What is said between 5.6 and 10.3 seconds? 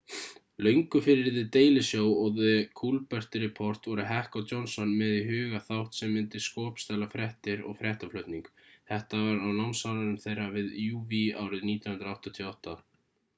þátt sem myndi skopstæla fréttir og fréttaflutning þetta var námsárum